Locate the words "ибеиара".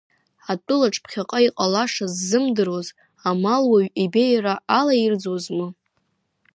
4.03-4.55